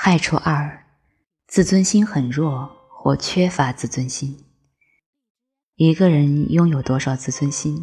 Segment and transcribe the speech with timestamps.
[0.00, 0.86] 害处二，
[1.48, 4.44] 自尊心很弱或缺乏自尊心。
[5.74, 7.82] 一个人拥有多少自尊心，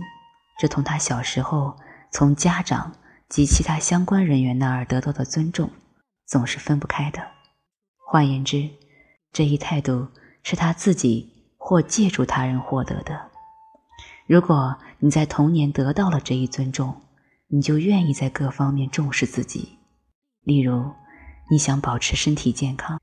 [0.57, 1.78] 这同他小时候
[2.13, 2.96] 从家长
[3.28, 5.70] 及其他相关人员那儿得到的尊重，
[6.25, 7.21] 总是分不开的。
[7.97, 8.70] 换言之，
[9.34, 10.07] 这一态度
[10.42, 13.29] 是他自己或借助他人获得的。
[14.25, 17.02] 如果你在童年得到了这一尊重，
[17.47, 19.77] 你就愿意在各方面重视自己。
[20.43, 20.93] 例如，
[21.48, 22.99] 你想保持身体健康，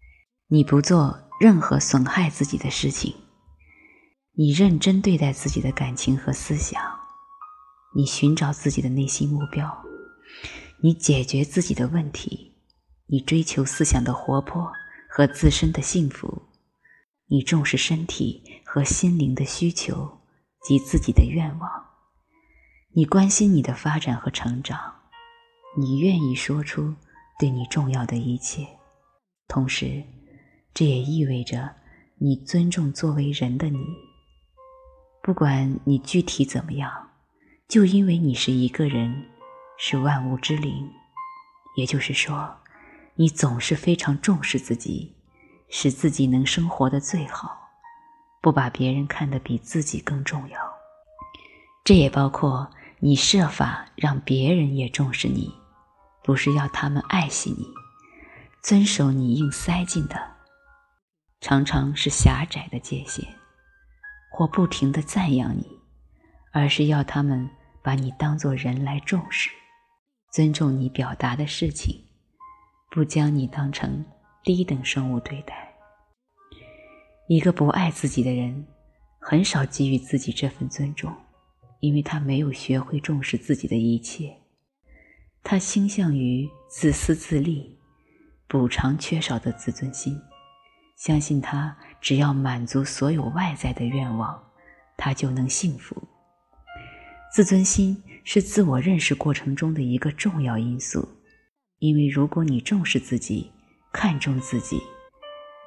[0.48, 3.14] 你不做任何损害自己的事情，
[4.32, 6.82] 你认真对待自己的感情和思想，
[7.94, 9.84] 你寻找自己的内心目标，
[10.82, 12.56] 你解决自己的问题，
[13.06, 14.72] 你追求思想的活泼
[15.08, 16.42] 和自身的幸福，
[17.28, 20.20] 你重视身体和心灵的需求
[20.64, 21.70] 及自己的愿望，
[22.92, 24.94] 你关心你的发展和成长，
[25.78, 26.92] 你愿意说出。
[27.38, 28.66] 对你重要的一切，
[29.48, 30.02] 同时，
[30.72, 31.68] 这也意味着
[32.18, 33.78] 你尊重作为人的你。
[35.22, 37.10] 不管你具体怎么样，
[37.68, 39.24] 就因为你是一个人，
[39.78, 40.90] 是万物之灵，
[41.76, 42.56] 也就是说，
[43.14, 45.14] 你总是非常重视自己，
[45.68, 47.56] 使自己能生活的最好，
[48.40, 50.58] 不把别人看得比自己更重要。
[51.84, 55.52] 这也包括你设法让别人也重视你。
[56.24, 57.66] 不是要他们爱惜你，
[58.62, 60.16] 遵守你硬塞进的，
[61.40, 63.26] 常常是狭窄的界限，
[64.30, 65.66] 或不停的赞扬你，
[66.52, 67.50] 而是要他们
[67.82, 69.50] 把你当作人来重视，
[70.30, 72.04] 尊重你表达的事情，
[72.90, 74.04] 不将你当成
[74.44, 75.74] 低等生物对待。
[77.28, 78.66] 一个不爱自己的人，
[79.18, 81.12] 很少给予自己这份尊重，
[81.80, 84.41] 因为他没有学会重视自己的一切。
[85.44, 87.78] 他倾向于自私自利，
[88.46, 90.18] 补偿缺少的自尊心，
[90.96, 94.40] 相信他只要满足所有外在的愿望，
[94.96, 95.96] 他就能幸福。
[97.34, 101.08] 自尊心是自我认识过程中的一个重要因素，
[101.80, 103.50] 因为如果你重视自己，
[103.92, 104.80] 看重自己，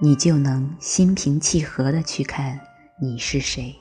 [0.01, 2.59] 你就能心平气和地去看
[3.01, 3.75] 你是谁，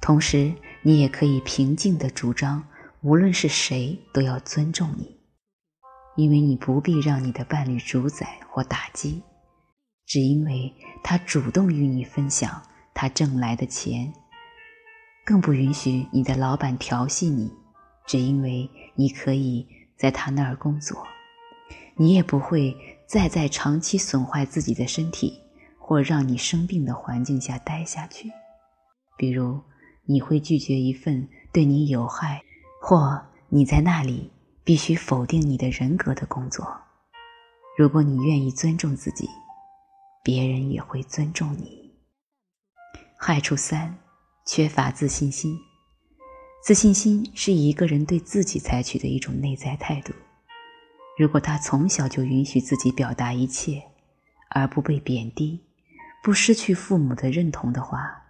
[0.00, 2.66] 同时你也可以平静地主张。
[3.06, 5.16] 无论是谁，都要尊重你，
[6.16, 9.22] 因为你不必让你的伴侣主宰或打击，
[10.04, 10.74] 只因为
[11.04, 12.60] 他主动与你分享
[12.92, 14.12] 他挣来的钱；
[15.24, 17.48] 更不允许你的老板调戏你，
[18.08, 21.06] 只因为你可以在他那儿工作。
[21.94, 25.40] 你也不会再在长期损坏自己的身体
[25.78, 28.32] 或让你生病的环境下待下去，
[29.16, 29.62] 比如
[30.06, 32.42] 你会拒绝一份对你有害。
[32.80, 34.30] 或你在那里
[34.64, 36.76] 必须否定你的人格的工作。
[37.76, 39.28] 如果你愿意尊重自己，
[40.22, 41.94] 别人也会尊重你。
[43.18, 43.96] 害处三：
[44.44, 45.58] 缺乏自信心。
[46.62, 50.12] 自信心是一个人对自己采取的一种内在态度。
[51.18, 53.82] 如果他从小就允许自己表达一切，
[54.50, 55.60] 而不被贬低，
[56.22, 58.22] 不失去父母的认同的话，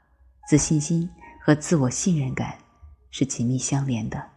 [0.49, 1.09] 自信心
[1.41, 2.59] 和自我信任感
[3.11, 4.36] 是紧密相连的。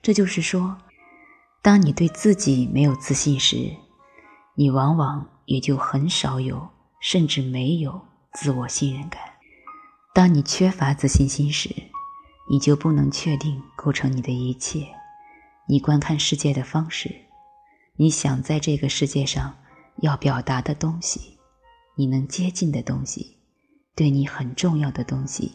[0.00, 0.78] 这就是说，
[1.62, 3.76] 当你对自己没有自信时，
[4.54, 6.68] 你往往也就很少有，
[7.00, 8.00] 甚至没有
[8.32, 9.20] 自我信任感。
[10.14, 11.68] 当你缺乏自信心时，
[12.50, 14.86] 你就不能确定构成你的一切，
[15.68, 17.14] 你观看世界的方式，
[17.96, 19.56] 你想在这个世界上
[19.98, 21.38] 要表达的东西，
[21.96, 23.36] 你能接近的东西，
[23.94, 25.52] 对你很重要的东西，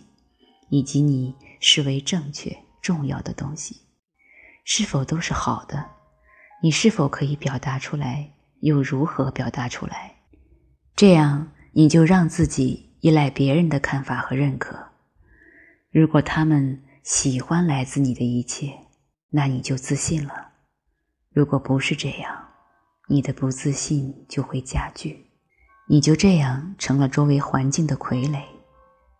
[0.70, 3.83] 以及你视为正确、重要的东西。
[4.64, 5.92] 是否都是好的？
[6.62, 8.32] 你是否可以表达出来？
[8.62, 10.16] 又如何表达出来？
[10.96, 14.92] 这样你就让自己依赖别人的看法和认可。
[15.92, 18.74] 如果他们喜欢来自你的一切，
[19.30, 20.52] 那你就自信了。
[21.34, 22.48] 如果不是这样，
[23.10, 25.26] 你的不自信就会加剧，
[25.90, 28.42] 你就这样成了周围环境的傀儡。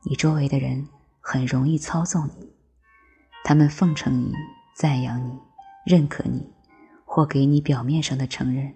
[0.04, 0.88] 你周围的人
[1.20, 2.54] 很容易操纵你，
[3.44, 4.32] 他们奉承你。
[4.76, 5.40] 赞扬你，
[5.86, 6.52] 认可你，
[7.06, 8.74] 或给你表面上的承认，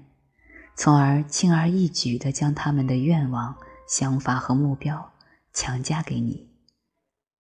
[0.76, 3.56] 从而轻而易举地将他们的愿望、
[3.88, 5.12] 想法和目标
[5.54, 6.50] 强加给你，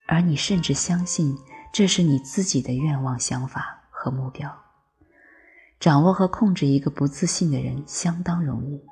[0.07, 1.38] 而你甚至相信
[1.71, 4.51] 这是你自己的愿望、想法和目标。
[5.80, 8.83] 掌握和控制一个不自信的人相当容易，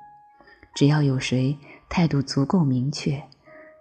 [0.76, 1.58] 只要有谁
[1.88, 3.20] 态度足够明确，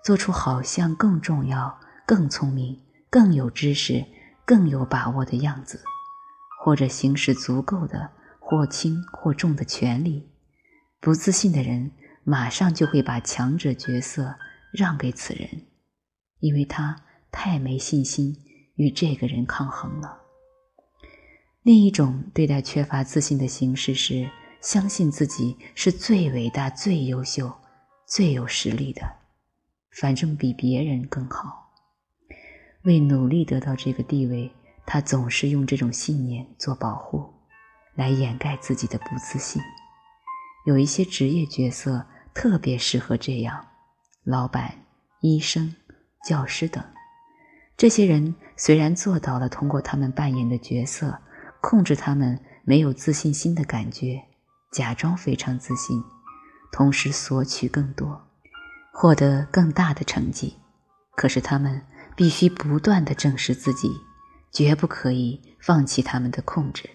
[0.03, 4.03] 做出好像更重要、更聪明、更有知识。
[4.45, 5.83] 更有把握的样子，
[6.63, 10.29] 或者行使足够的或轻或重的权利，
[10.99, 11.91] 不自信的人
[12.23, 14.35] 马上就会把强者角色
[14.71, 15.49] 让给此人，
[16.39, 16.95] 因为他
[17.31, 18.35] 太没信心
[18.75, 20.21] 与这个人抗衡了。
[21.63, 24.29] 另一种对待缺乏自信的形式是
[24.61, 27.51] 相信自己是最伟大、最优秀、
[28.07, 29.01] 最有实力的，
[29.99, 31.64] 反正比别人更好。
[32.85, 34.51] 为努力得到这个地位，
[34.85, 37.33] 他总是用这种信念做保护，
[37.95, 39.61] 来掩盖自己的不自信。
[40.65, 43.65] 有一些职业角色特别适合这样：
[44.23, 44.73] 老板、
[45.21, 45.75] 医生、
[46.25, 46.83] 教师等。
[47.77, 51.19] 这些人虽然做到了通过他们扮演的角色。
[51.61, 54.21] 控制他们没有自信心的感觉，
[54.71, 55.99] 假装非常自信，
[56.71, 58.21] 同时索取更多，
[58.93, 60.57] 获得更大的成绩。
[61.15, 61.81] 可是他们
[62.15, 63.91] 必须不断地证实自己，
[64.51, 66.89] 绝不可以放弃他们的控制。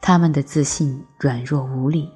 [0.00, 2.10] 他们的自信软弱无力，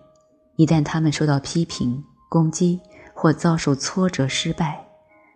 [0.57, 2.81] 一旦他们受到批评、攻击
[3.15, 4.87] 或遭受挫折、失败，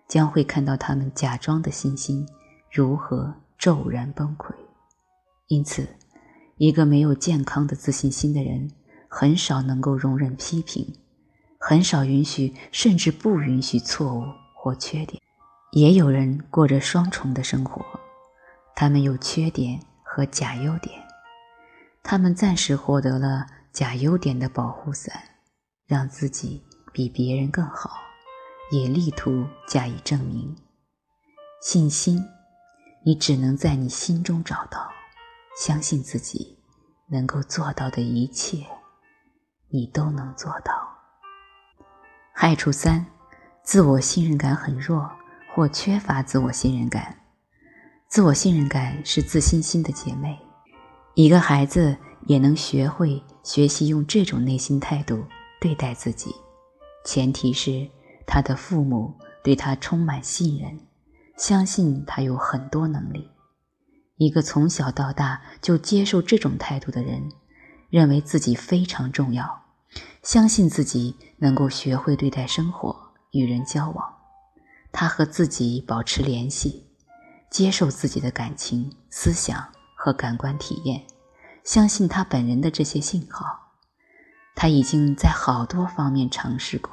[0.09, 2.27] 将会看到他们假装的信心
[2.73, 4.55] 如何骤然崩溃。
[5.49, 5.87] 因此。
[6.59, 8.71] 一个没有健康的自信心的人，
[9.09, 10.91] 很少能够容忍批评，
[11.59, 15.21] 很少允许，甚至不允许错误或缺点。
[15.73, 17.85] 也有人过着双重的生活，
[18.75, 21.03] 他们有缺点和假优点，
[22.03, 25.23] 他们暂时获得了假优点的保护伞，
[25.87, 27.91] 让自己比别人更好，
[28.71, 30.57] 也力图加以证明。
[31.61, 32.25] 信心，
[33.05, 34.91] 你只能在你心中找到。
[35.59, 36.59] 相信自己
[37.09, 38.67] 能够做到的一切，
[39.71, 40.73] 你都能做到。
[42.35, 43.07] 害处三：
[43.63, 45.11] 自我信任感很弱
[45.57, 47.17] 或缺乏自我信任感。
[48.11, 50.39] 自我信任感是自信心的姐妹。
[51.15, 55.25] 一个孩子也能学会学习用这种内心态度
[55.59, 56.31] 对待自己，
[57.07, 57.89] 前提是
[58.27, 60.79] 他的父母对他充满信任，
[61.39, 63.31] 相信他有很多能力。
[64.19, 67.33] 一个从小到大就接受这种态度的人，
[67.89, 69.63] 认为自己非常重要，
[70.23, 72.95] 相信自己能够学会对待生活、
[73.33, 74.16] 与人交往。
[74.99, 76.87] 他和自己保持联系，
[77.51, 81.07] 接受自己的感情、思想和感官体验，
[81.65, 83.45] 相信他本人的这些信号。
[84.55, 86.91] 他已经在好多方面尝试过，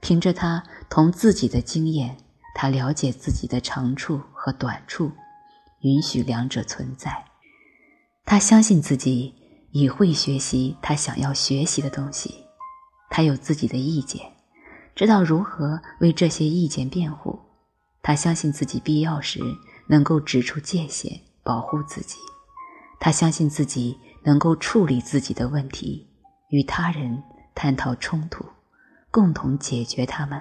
[0.00, 2.16] 凭着他同自己的经验，
[2.52, 5.12] 他了解自己的长处和短处。
[5.82, 7.26] 允许两者存在，
[8.24, 9.32] 他相信自己
[9.70, 12.34] 已会学习他想要学习的东西，
[13.08, 14.33] 他有自己的意见，
[14.94, 17.38] 知道如何为这些意见辩护。
[18.02, 19.40] 他相信自己必要时
[19.88, 22.18] 能够指出界限，保护自己。
[23.00, 26.08] 他相信自己能够处理自己的问题，
[26.48, 27.22] 与他人
[27.54, 28.44] 探讨冲突，
[29.10, 30.40] 共同解决他们。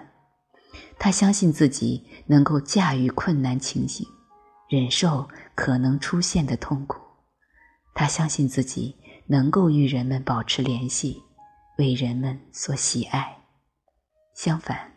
[0.97, 4.07] 他相信自己能够驾驭困难情形。
[4.69, 6.99] 忍受可能出现的痛苦，
[7.93, 8.95] 他相信自己
[9.27, 11.21] 能够与人们保持联系，
[11.77, 13.42] 为人们所喜爱。
[14.33, 14.93] 相反，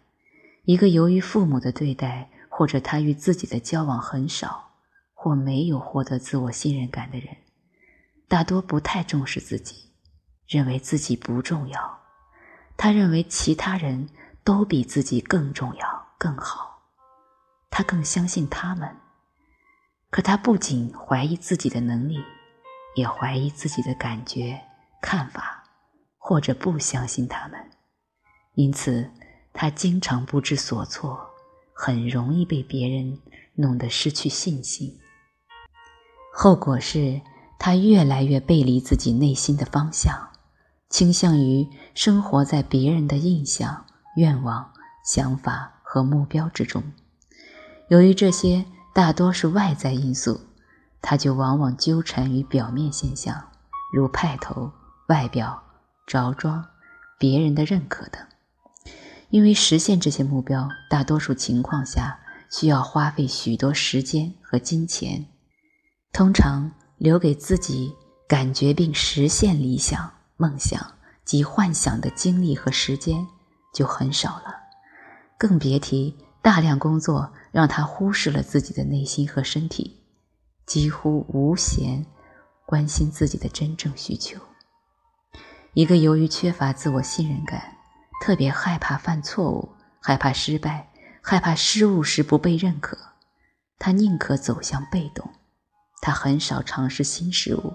[0.64, 4.72] 一个由于父母的对待，或者他与自己的交往很少，
[5.14, 7.36] 或没有获得自我信任感的人，
[8.28, 9.92] 大多不太重视自己，
[10.48, 12.00] 认为自己不重要。
[12.76, 14.08] 他认为其他人
[14.44, 16.82] 都比自己更重要、更好，
[17.70, 18.96] 他更相信他们。
[20.10, 22.22] 可他不仅怀疑自己的能力，
[22.94, 24.58] 也怀疑自己的感觉、
[25.02, 25.64] 看法，
[26.16, 27.70] 或者不相信他们。
[28.54, 29.10] 因此，
[29.56, 31.18] 他经常不知所措，
[31.72, 33.18] 很容易被别人
[33.54, 34.96] 弄得失去信心。
[36.32, 37.20] 后果是
[37.58, 40.14] 他越来越背离自己内心的方向，
[40.90, 43.86] 倾向于生活在别人的印象、
[44.16, 44.70] 愿望、
[45.04, 46.82] 想法和目标之中。
[47.88, 48.64] 由于这些。
[48.96, 50.40] 大多是外在因素，
[51.02, 53.50] 他就往往纠缠于表面现象，
[53.92, 54.72] 如派头、
[55.08, 55.62] 外表、
[56.06, 56.64] 着装、
[57.18, 58.26] 别人的认可等。
[59.30, 62.18] 因为实现这些目标，大多数情况下
[62.50, 65.26] 需要花费许多时间和金钱，
[66.12, 67.92] 通常留给自己
[68.28, 73.26] 感觉并实现理想、梦想及幻想的精力和时间
[73.74, 74.54] 就很少了，
[75.38, 76.16] 更别提。
[76.42, 79.96] 大量工作让他忽视了自己的内心和身体，
[80.64, 82.06] 几乎无闲
[82.64, 84.38] 关心自己的真正需求。
[85.74, 87.75] 一个由于缺乏自我信任感，
[88.20, 89.68] 特别害怕犯错误，
[90.00, 90.88] 害怕失败，
[91.22, 92.96] 害怕失误时不被认可，
[93.78, 95.28] 他宁可走向被动。
[96.00, 97.72] 他很少尝试新事物，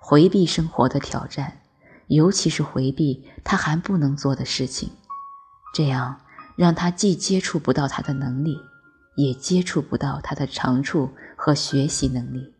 [0.00, 1.60] 回避生活的挑战，
[2.06, 4.90] 尤其是回避他还不能做的事情，
[5.74, 6.20] 这样
[6.56, 8.56] 让他既接触不到他的能力，
[9.16, 12.54] 也接触不到他的长处和学习能力，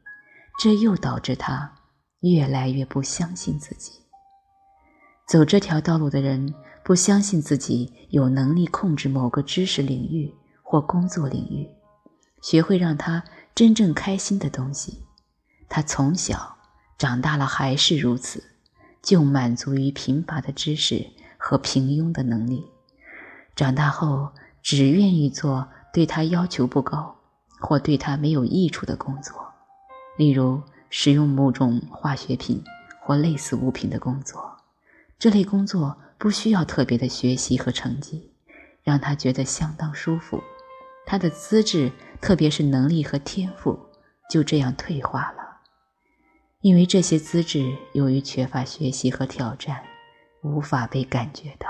[0.59, 1.73] 这又导致他
[2.21, 3.93] 越来越不相信自己。
[5.27, 6.55] 走这条道路的人
[6.88, 11.68] 不相信自己有能力控制某个知识领域或工作领域，
[12.40, 13.23] 学会让他
[13.54, 15.02] 真正开心的东西。
[15.68, 16.57] 他从小
[16.97, 18.42] 长大了还是如此，
[19.02, 22.64] 就满足于贫乏的知识和平庸的能力。
[23.54, 27.14] 长大后只愿意做对他要求不高
[27.61, 29.35] 或对他没有益处的工作，
[30.16, 32.64] 例如使用某种化学品
[33.02, 34.57] 或类似物品的工作。
[35.18, 38.33] 这类工作不需要特别的学习和成绩，
[38.83, 40.43] 让他觉得相当舒服。
[41.07, 43.79] 他的资质，特别是能力和天赋，
[44.29, 45.59] 就这样退化了。
[46.61, 49.81] 因为这些资质由于缺乏学习和挑战，
[50.43, 51.69] 无法被感觉到。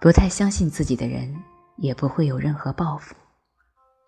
[0.00, 1.42] 不太相信自己的人，
[1.76, 3.14] 也不会有任何抱负，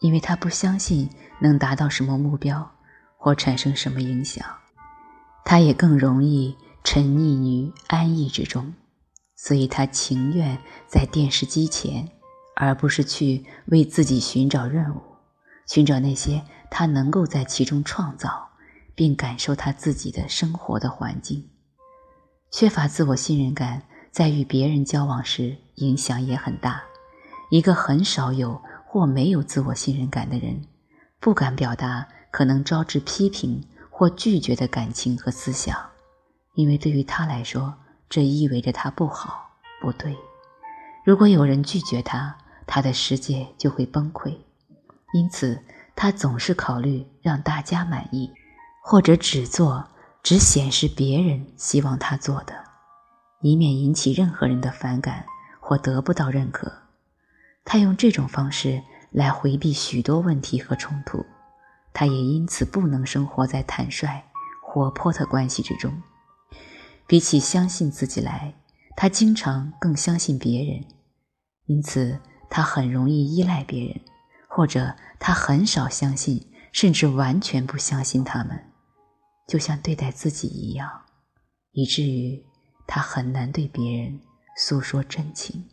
[0.01, 2.69] 因为他不相信能达到什么目标
[3.17, 4.45] 或产生什么影响。
[5.45, 6.57] 他也更容易。
[6.85, 8.73] 沉溺于安逸之中，
[9.41, 12.09] 所以他情愿在电视机前，
[12.57, 15.01] 而不是去为自己寻找任务，
[15.69, 18.49] 寻找那些他能够在其中创造
[18.97, 21.49] 并感受他自己的生活的环境。
[22.51, 23.81] 缺乏自我信任感，
[24.11, 26.83] 在与别人交往时影响也很大。
[27.51, 30.61] 一个很少有或没有自我信任感的人，
[31.21, 35.79] 不敢表达可能招致批评或拒绝的感情和思想。
[36.55, 37.73] 因为对于他来说，
[38.09, 39.51] 这意味着他不好、
[39.81, 40.17] 不对。
[41.05, 42.37] 如果有人拒绝他，
[42.67, 44.37] 他的世界就会崩溃。
[45.13, 45.63] 因此，
[45.97, 48.31] 他总是考虑让大家满意，
[48.83, 49.89] 或者只做
[50.23, 52.55] 只显示别人希望他做的，
[53.41, 55.25] 以免引起任何人的反感
[55.61, 56.71] 或得不到认可。
[57.65, 61.25] 他用这种方式来回避许多问题和冲突。
[61.95, 64.23] 他也因此不能生活在坦率、
[64.63, 65.91] 活泼的关系之中。
[67.09, 68.55] 比起相信自己来，
[68.95, 70.85] 他经常更相信别人，
[71.65, 73.99] 因此他很容易依赖别人，
[74.47, 78.63] 或者他很少相信，甚至完全不相信他们，
[79.47, 81.07] 就像对待自己一样，
[81.73, 82.45] 以至于
[82.87, 84.21] 他很难对别人
[84.55, 85.67] 诉说真情。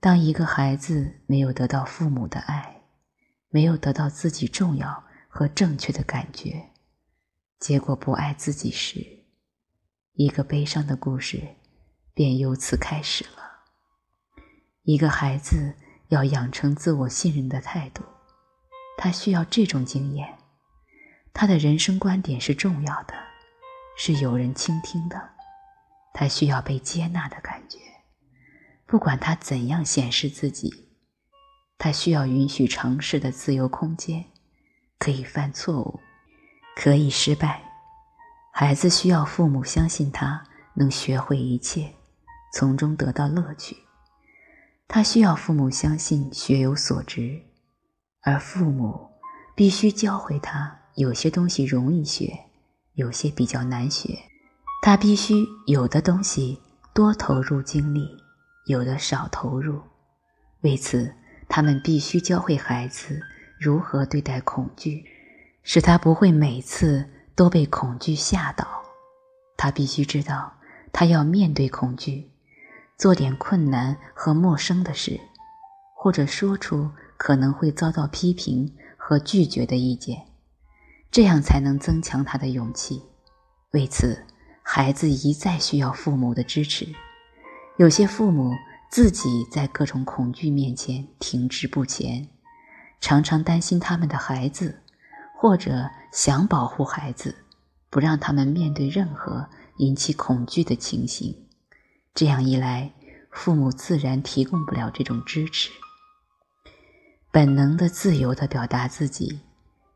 [0.00, 2.82] 当一个孩子没有得到父母的爱，
[3.48, 6.70] 没有得到自己重要和正确的感觉，
[7.60, 9.23] 结果不爱自己时，
[10.16, 11.42] 一个悲伤的故事
[12.14, 13.42] 便由此开始了。
[14.84, 15.74] 一个孩子
[16.08, 18.04] 要养成自我信任的态度，
[18.96, 20.38] 他需要这种经验：
[21.32, 23.14] 他的人生观点是重要的，
[23.96, 25.30] 是有人倾听的。
[26.12, 27.78] 他需要被接纳的感觉，
[28.86, 30.92] 不管他怎样显示自己。
[31.76, 34.24] 他需要允许尝试的自由空间，
[34.96, 35.98] 可以犯错误，
[36.76, 37.73] 可以失败。
[38.56, 40.44] 孩子需要父母相信他
[40.74, 41.92] 能学会一切，
[42.52, 43.76] 从中得到乐趣。
[44.86, 47.42] 他需要父母相信学有所值，
[48.20, 49.10] 而父母
[49.56, 52.32] 必须教会他有些东西容易学，
[52.92, 54.16] 有些比较难学。
[54.82, 55.34] 他必须
[55.66, 56.60] 有的东西
[56.94, 58.08] 多投入精力，
[58.66, 59.82] 有的少投入。
[60.60, 61.12] 为此，
[61.48, 63.20] 他们必须教会孩子
[63.58, 65.04] 如何对待恐惧，
[65.64, 67.10] 使他不会每次。
[67.34, 68.66] 都被恐惧吓倒，
[69.56, 70.52] 他必须知道，
[70.92, 72.30] 他要面对恐惧，
[72.96, 75.20] 做点困难和陌生的事，
[75.96, 80.26] 或者说出可能会遭到批评和拒绝的意见，
[81.10, 83.02] 这样才能增强他的勇气。
[83.72, 84.24] 为此，
[84.62, 86.86] 孩子一再需要父母的支持。
[87.78, 88.52] 有些父母
[88.88, 92.28] 自己在各种恐惧面前停滞不前，
[93.00, 94.80] 常常担心他们的孩子。
[95.36, 97.34] 或者想保护孩子，
[97.90, 101.36] 不让他们面对任何引起恐惧的情形。
[102.14, 102.92] 这样一来，
[103.32, 105.72] 父母自然提供不了这种支持。
[107.32, 109.40] 本能的、自由的表达自己，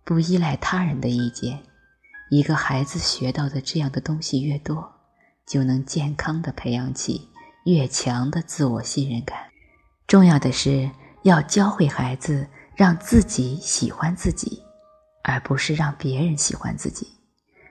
[0.02, 1.62] 不依赖他人的意见。
[2.30, 4.92] 一个孩子学到的这样的东西越多，
[5.46, 7.28] 就能健康的培养起
[7.64, 9.38] 越强的自我信任感。
[10.08, 10.90] 重要的是
[11.22, 14.60] 要教会孩子，让自己喜欢自己。
[15.28, 17.06] 而不是让别人喜欢自己。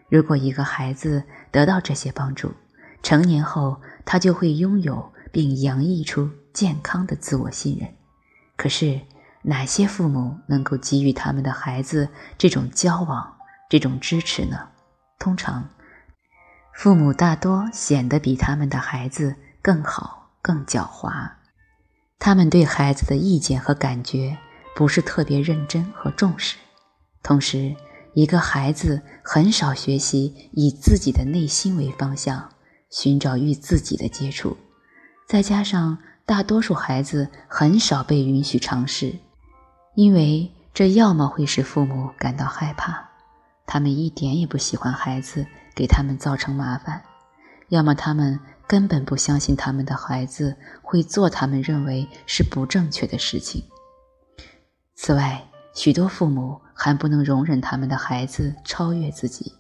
[0.10, 2.54] 如果一个孩子得到这些帮助，
[3.02, 7.90] 成年后他就会拥有并洋溢出健康的自我信任。
[8.56, 9.02] 可是，
[9.42, 13.38] 哪些父母能够给予他们的孩子这种交往、
[13.70, 14.70] 这种支持呢？
[15.18, 15.68] 通常，
[16.76, 21.32] 父母大多显得比他们的孩子更好、更狡猾。
[22.20, 24.38] 他们对孩子的意见和感觉
[24.76, 26.58] 不是特别认真和重视。
[27.28, 27.76] 同时，
[28.14, 32.50] 一个孩子很少学习以自己的内心为方向，
[32.90, 34.56] 寻找与自己的接触。
[35.28, 39.14] 再加上大多数孩子很少被允许尝试，
[39.94, 43.10] 因为这要么会使父母感到害怕，
[43.66, 47.02] 他们一点也不喜欢孩子给他们造成麻烦；
[47.68, 53.62] 要么他们根本不相信他们的孩子会做他们认为是不正确的事情。
[54.96, 59.54] 此外，许多父母还不能容忍他们的孩子超越自己，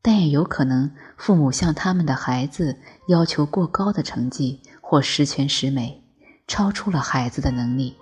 [0.00, 2.78] 但也有可能父母向他们的孩子
[3.08, 6.02] 要求过高的成绩或十全十美，
[6.46, 7.94] 超出了孩子的能力。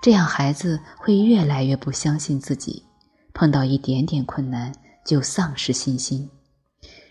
[0.00, 2.84] 这样，孩子会越来越不相信自己，
[3.34, 4.72] 碰到一点点困难
[5.04, 6.30] 就丧失信心。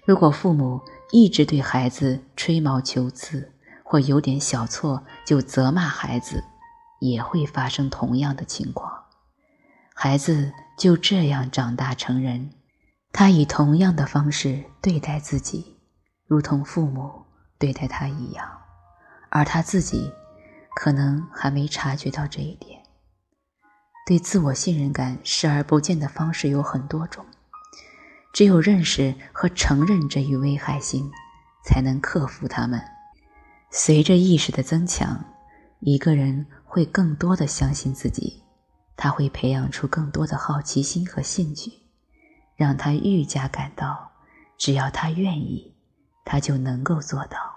[0.06, 3.51] 如果父母一直对孩子吹毛求疵，
[3.84, 6.44] 或有点小错就责骂孩子，
[7.01, 9.00] 也会发生同样的情况。
[10.03, 12.50] 孩子就这样长大成人，
[13.13, 15.77] 他以同样的方式对待自己，
[16.25, 17.24] 如同父母
[17.60, 18.50] 对待他一样，
[19.29, 20.12] 而他自己
[20.75, 22.81] 可能还没察觉到这一点。
[24.08, 27.24] 对自我信任感视而不见的方式有很多种，
[28.34, 31.12] 只有认识和承认这一危害性，
[31.63, 32.81] 才能克服它们。
[33.70, 35.24] 随着意识的增强，
[35.79, 38.40] 一个人会更多的相信自己。
[39.03, 41.72] 他会培养出更多的好奇心和兴趣，
[42.55, 44.12] 让他愈加感到，
[44.60, 45.74] 只要他愿意，
[46.24, 47.50] 他就能够做到。